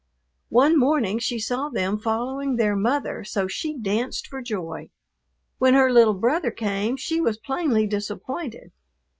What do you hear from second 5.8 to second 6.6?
little brother